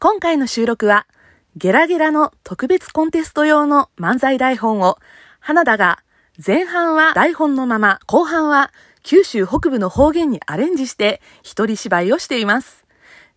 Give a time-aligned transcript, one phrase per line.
[0.00, 1.08] 今回の収録は、
[1.56, 4.96] ゲラゲラの特別コンテスト用の漫才台本を、
[5.40, 6.04] 花田が
[6.46, 8.70] 前半は台本のまま、後半は
[9.02, 12.84] 九州北部の方言にアレンジして一人芝居をしています。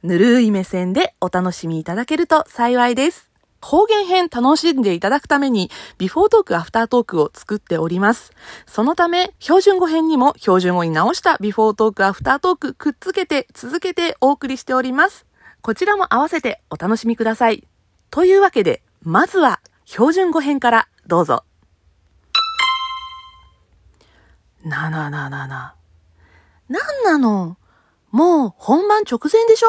[0.03, 3.31] ぬるい目線でお楽しみいただけると幸いです。
[3.59, 8.33] 方言編楽しんでいただくために、ビフォートーク、アフタートークを作っております。
[8.67, 15.25] そのため、標準語編にも標準語に直したビフォートーク、アフタートークくっつけて続けてお送りしております。
[15.61, 17.67] こちらも合わせてお楽しみください。
[18.09, 21.43] というわけで、まずは標準語編からどうぞ。
[24.63, 25.75] なあなあなあなあなあ。
[26.67, 27.57] なんなの？
[28.09, 29.67] もう本番直前でしょ？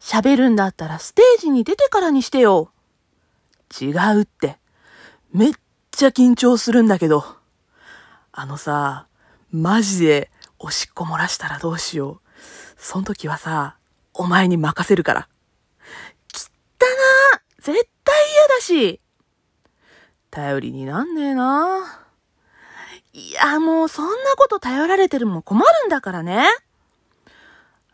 [0.00, 2.70] 喋るんだったらステージに出てからにしてよ。
[3.80, 4.58] 違うって。
[5.32, 5.52] めっ
[5.90, 7.24] ちゃ緊張するんだけど。
[8.30, 9.08] あのさ、
[9.50, 10.30] マジで
[10.60, 12.40] おしっこ漏らしたらどうしよう。
[12.76, 13.77] そん時はさ、
[14.18, 15.28] お前に任せるから。
[16.32, 16.92] きったな
[17.60, 19.00] 絶対嫌だし。
[20.30, 22.04] 頼りになんねえな。
[23.12, 26.44] いや、もうそんなこと頼られてるも困るんだからね。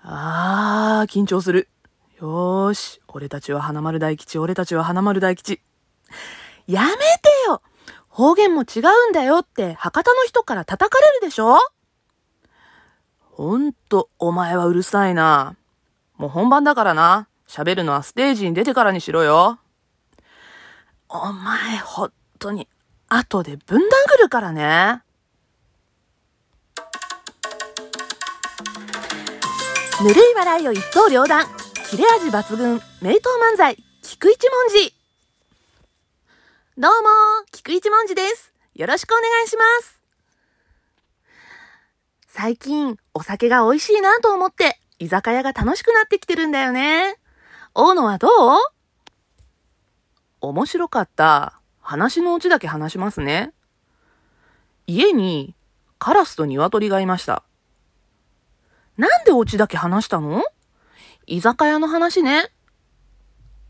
[0.03, 1.69] あー、緊張する。
[2.21, 3.01] よーし。
[3.09, 5.61] 俺たちは花丸大吉、俺たちは花丸大吉。
[6.67, 6.97] やめて
[7.47, 7.63] よ
[8.09, 11.59] 方言も違うんだよって博多の人から叩かれるでしょ？
[13.21, 15.57] ほんと、お前はうるさいな。
[16.17, 17.29] もう本番だからな。
[17.49, 19.59] 喋るのはステージに出てからにしろよ。
[21.09, 22.69] お前、ほんとに、
[23.09, 25.03] 後で分断来るからね。
[30.03, 31.45] ぬるい笑いを一刀両断。
[31.91, 34.95] 切れ味抜群、名刀漫才、菊一文字。
[36.77, 37.09] どうも、
[37.53, 38.53] 菊一文字です。
[38.75, 40.01] よろしくお願いします。
[42.27, 47.19] 最近、お酒が美味しいなと思って、居酒屋が楽しくなってきてるんだよね。
[47.75, 48.31] 大野はどう？
[50.41, 51.61] 面白かった。
[51.83, 53.53] 話のうちだけ話しますね。
[54.87, 55.55] 家に、
[55.99, 57.43] カラスと鶏がいました。
[58.97, 60.43] なんでお家だけ話したの？
[61.27, 62.51] 居酒屋の話ね。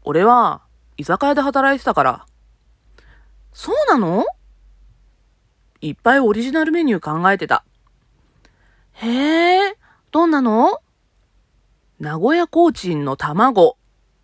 [0.02, 0.62] 俺は、
[0.96, 2.26] 居酒屋で働いてたから。
[3.52, 4.24] そうなの？
[5.80, 7.64] いっぱいオリジナルメニュー考えてた。
[8.92, 9.76] へえ、
[10.12, 10.80] どんなの？
[12.00, 13.78] 名古屋コーチンの卵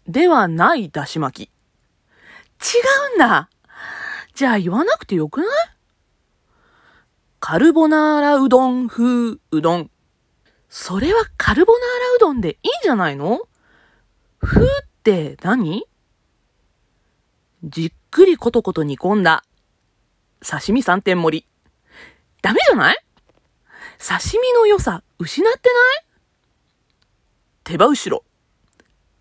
[0.07, 1.51] ではないだし巻き。
[1.51, 1.53] 違
[3.13, 3.49] うんだ。
[4.35, 5.49] じゃあ言わなくてよくない？
[7.39, 9.91] カルボナーラうどん風うどん。
[10.69, 11.87] それはカルボナーラ
[12.17, 13.41] うどんでいいんじゃないの？
[14.41, 14.67] 風っ
[15.03, 15.85] て何？
[17.65, 19.45] じっくりコトコト煮込んだ
[20.47, 21.47] 刺身三点盛り。
[22.43, 22.97] ダメじゃない？
[23.99, 26.10] 刺身の良さ失ってない？
[27.71, 28.25] 手羽後ろ。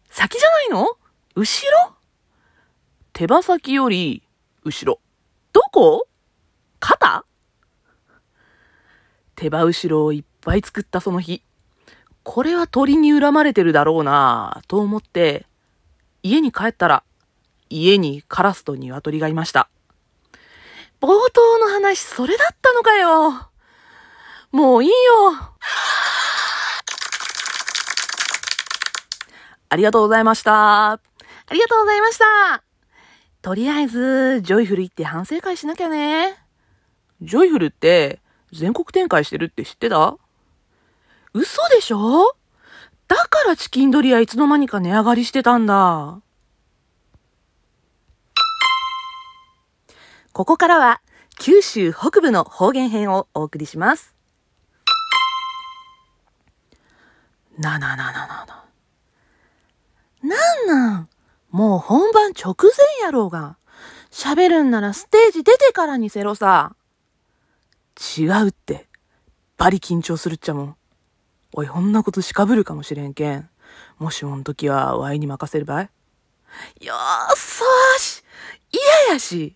[0.09, 0.97] 先じゃないの？
[1.35, 1.93] 後ろ？
[3.13, 4.23] 手羽先より
[4.63, 4.99] 後ろ。
[5.53, 6.07] どこ？
[6.79, 7.25] 肩？
[9.35, 11.43] 手羽後ろをいっぱい作ったその日。
[12.23, 15.45] これは鳥に恨まれてるだろうなぁと思って、
[16.23, 17.03] 家に帰ったら、
[17.69, 19.69] 家にカラスと鶏がいました。
[20.99, 23.51] 冒頭の話、それだったのかよ。
[24.51, 24.95] もういいよ。
[29.69, 30.93] ありがとうございました。
[30.93, 30.99] あ
[31.51, 32.63] りがとうございました。
[33.41, 36.35] とりあえず、ジョイフル行って反省会しなきゃね。
[37.21, 38.19] ジョイフルって
[38.51, 40.17] 全国展開してるって知ってた？
[41.33, 42.35] 嘘でしょ？
[43.07, 46.21] だからチキンドリアいつの間にか値上がりしてたんだ。
[50.31, 51.01] ここからは
[51.37, 54.15] 九州北部の方言編をお送りします。
[57.57, 58.58] なななななな。
[60.21, 61.09] なんなん？
[61.51, 63.57] もう本番直前やろうが。
[64.11, 66.75] 喋るんならステージ出てからにせろさ。
[68.17, 68.87] 違うって。
[69.57, 70.75] バリ緊張するっちゃもん。
[71.53, 73.49] おい、ほんなことしかぶるかもしれんけん。
[73.97, 75.89] もしもん時はワイに任せるばい
[76.81, 78.23] よーそーし
[78.71, 79.55] 嫌やし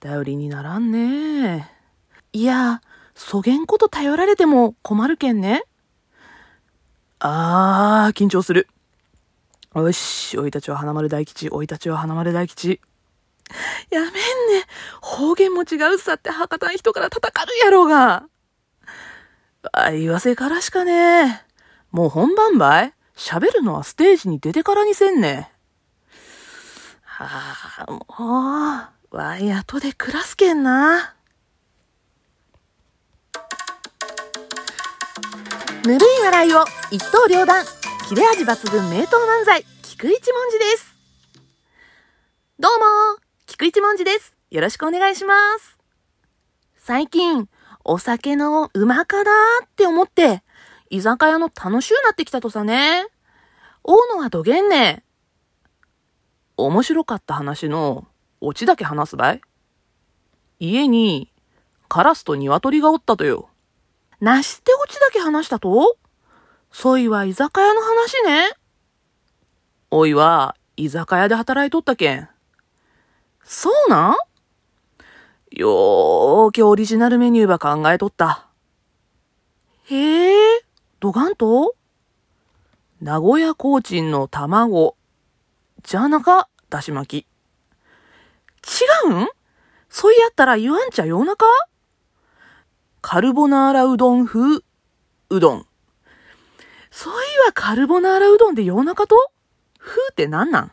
[0.00, 1.70] 頼りにならんね
[2.32, 2.80] いや、
[3.14, 5.62] そげんこと頼られても困るけんね。
[7.20, 8.68] あー、緊張する。
[9.82, 12.80] よし、おいたちは花丸大吉、おいたちは花丸大吉。
[13.90, 14.14] やめんね。
[15.00, 18.24] 方言も違うさって博多の人から叩かるやろうが。
[19.72, 21.44] あ、言わせからしかね
[21.90, 25.50] もう本番ばい喋るのはステージに出てからにせんね。
[27.02, 28.06] はあ、も
[29.10, 31.14] う、わい後で暮らすけんな。
[35.84, 37.64] ぬるい笑いを一刀両断。
[38.08, 40.96] 切れ味抜群名刀漫才、菊一文字です。
[42.58, 44.34] どうも、菊一文字です。
[44.50, 45.76] よろしくお願いします。
[46.78, 47.50] 最近、
[47.84, 49.30] お酒のうまかだ
[49.62, 50.42] って思って、
[50.88, 53.06] 居酒屋の楽しゅうなってきたとさね。
[53.84, 55.04] 大野はどげんね。
[56.56, 58.06] 面白かった話の
[58.40, 59.42] オチだけ話すばい
[60.58, 61.30] 家に
[61.90, 63.50] カラスと鶏がおったとよ。
[64.18, 65.98] なしてオチだけ話したと？
[66.80, 68.52] そいは居酒屋の話ね。
[69.90, 72.28] おいは居酒屋で働いとったけん。
[73.42, 74.14] そうなん？
[75.50, 78.46] よーけオリジナルメニューば考えとった。
[79.86, 80.62] へえ、
[81.00, 81.74] どがんと？
[83.00, 84.96] 名古屋コーチンの卵。
[85.82, 87.26] じゃなか、だし巻き。
[89.06, 89.28] 違うん？
[89.88, 91.44] そうやったら言わんちゃ夜中
[93.00, 94.60] カルボナーラうどん風
[95.30, 95.67] うどん。
[97.48, 99.30] そういはカルボナーラうどんで夜中と？
[99.78, 100.72] 風って何なん？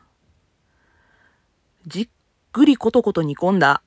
[1.87, 2.09] じっ
[2.51, 3.81] くりことこと煮込んだ。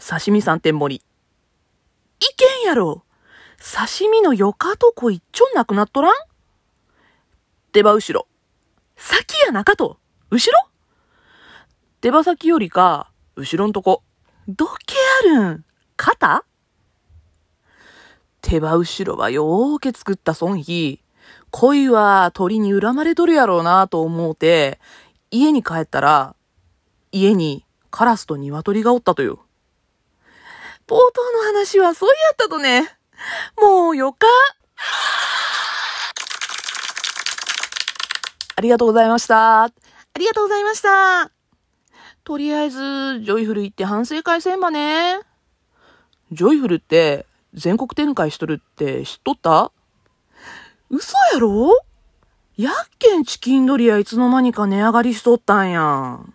[0.00, 1.04] 刺身三点盛り。
[2.26, 3.04] いけんやろ！
[3.58, 6.14] 刺身のよかとこ一丁なくなっとらん？
[7.70, 8.26] 手羽後ろ。
[8.96, 9.98] 先や中と、
[10.30, 10.68] 後ろ？
[12.00, 14.02] 手羽先よりか、後ろんとこ。
[14.48, 15.64] どけあるん？
[15.96, 16.44] 肩？
[18.40, 21.01] 手羽後ろはよーけ作った損費。
[21.52, 24.80] 恋は鳥に恨まれとるやろうなと思うて、
[25.30, 26.34] 家に帰ったら、
[27.12, 29.44] 家にカラスと鶏がおったとよ。
[30.88, 32.88] 冒頭の話はそうやったとね。
[33.60, 34.26] もうよか。
[38.56, 39.64] ありがとうございました。
[39.64, 39.72] あ
[40.18, 41.30] りがとうございました。
[42.24, 45.20] とりあえず、ジョイフル行って反省会せんばね。
[46.32, 49.70] ジョイフルって全国展開しとるって知っとった？
[50.94, 51.74] 嘘やろ？
[52.58, 56.34] やっけんチキンドリアいつの間にか値上がりしとったんやん。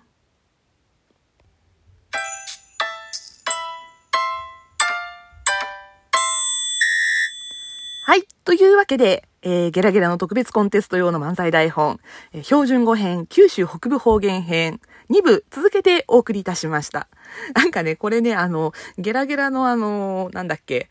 [8.03, 8.23] はい。
[8.43, 11.99] というわけで、えー、ゲラゲラの特別コンテスト用の漫才台本、
[12.33, 14.81] えー、標準語編、九州北部方言編、
[15.11, 17.07] 2部続けてお送りいたしました。
[17.53, 20.89] なんかね、これね、あの、ゲラゲラのあの、なんだっけ、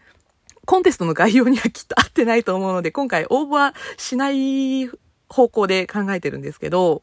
[0.66, 4.90] コンテストの概要にはきっと合ってないと思うので、今回応募はしない
[5.28, 7.02] 方向で考えてるんですけど、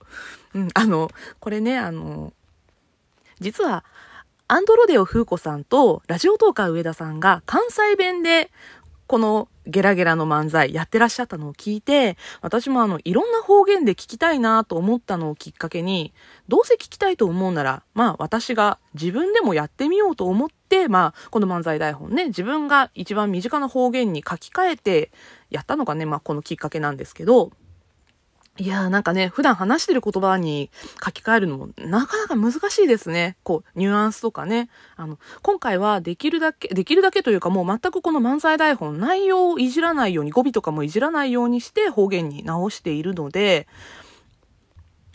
[0.53, 2.33] うん、あの、これね、あの、
[3.39, 3.83] 実は、
[4.47, 8.51] アンドロデオ風子さんとラジオトーカー上田さんが関西弁で
[9.13, 16.15] このゲラゲラの漫才やってらっしゃったのを聞いて、私もあの、いろんな方言で聞きたいなと思ったのをきっかけに、
[16.47, 25.11] どうせ聞きたいと思うなら、まあ私が自分でもやってみようと思って、まあこの漫才台本ね、自分が一番身近な方言に書き換えて
[25.51, 27.51] やったのがね、まあこのきっかけなんですけど、
[28.59, 30.69] いやーなんかね、普段話してる言葉に
[31.03, 33.35] 書き換えるのもなかなか難しいですね。
[33.41, 34.69] こう、ニュアンスとかね。
[34.95, 43.67] あの、今回はできるだけ、できるだけというかもう全くこの漫才台本、内容をいじらないように、語尾とかもいじらないようにして方言に直しているので、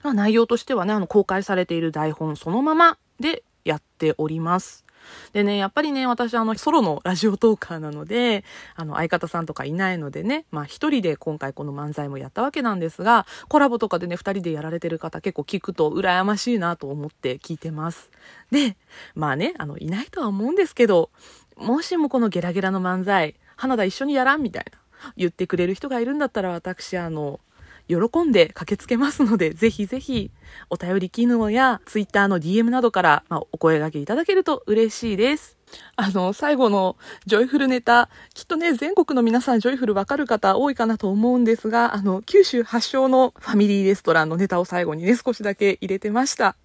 [0.03, 4.85] まあ、内容としてはね、あの、公開されている台本そのままでやっております。
[5.33, 8.45] でね、やっぱりね、私あの、ソロのラジオトーカーなので、
[8.75, 18.11] あの、相方さんとかいないのでね、まあ一人で今回この漫才もやったわけなんですが、コラボとかでね、二人でやられてる方結構聞くと羨ましいなと思って聞いてます。
[18.51, 18.77] で、
[19.15, 21.11] まあね、あの、いないとは思うんですけど、
[21.57, 24.79] もしもこのゲラゲラの漫才、花田一緒にやらんみたいな、
[25.17, 27.41] 言ってくれる人がいるんだったら私、あの、
[27.89, 30.31] 喜んで駆けつけますので、 ぜひぜひ
[30.71, 35.57] お便り機能や Twitter の DM などから、まあ、お声掛けいただけると嬉しいです。
[35.97, 46.57] あの、最後のジョイフルネタ、きっとね、全国の皆さんジョイフルわかる方多いかなと思うんですが、あの、九州発祥のファミリーレストランのネタを最後にね、少しだけ入れてました。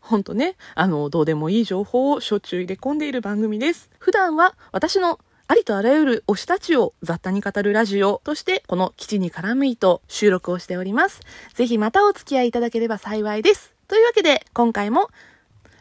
[0.00, 3.88] ほんとね、あの、どうでもいい情報をしょっちゅう入れ込んでいる番組です。
[3.98, 5.20] 普段は私の
[5.52, 11.20] ありとあらゆる推したちを雑多に語るラジオとして、この基地に絡むと収録をしております。
[11.52, 13.74] ぜひまたお付き合いいただければ幸いです。
[13.86, 15.10] というわけで、今回も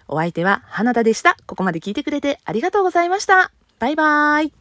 [0.10, 1.38] お相手は花田でした。
[1.46, 3.54] ここまで聞いてくれてありがとうございました。
[3.80, 4.61] バイバーイ。